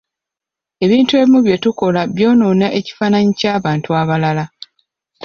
Ebintu 0.85 1.11
ebimu 1.21 1.39
bye 1.45 1.57
tukola 1.63 2.01
byonoona 2.15 2.67
ekifaananyi 2.79 3.31
by'abantu 3.37 3.89
abalala. 4.01 4.45